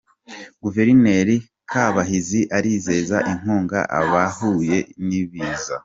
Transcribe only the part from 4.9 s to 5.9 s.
n’ibiza